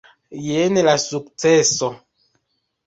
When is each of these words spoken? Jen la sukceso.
Jen 0.45 0.81
la 0.89 0.95
sukceso. 1.05 1.93